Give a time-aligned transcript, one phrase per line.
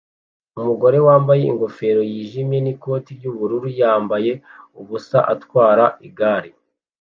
[0.57, 4.31] Umugore wambaye ingofero yijimye n'ikoti ry'ubururu ryambaye
[4.79, 6.49] ubusa atwara igare